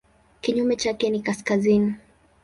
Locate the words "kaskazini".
1.21-1.95